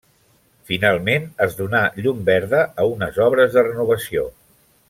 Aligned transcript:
Finalment 0.69 1.27
es 1.47 1.53
donà 1.59 1.83
llum 1.99 2.25
verda 2.33 2.65
a 2.85 2.89
unes 2.97 3.23
obres 3.29 3.55
de 3.59 3.69
renovació. 3.73 4.29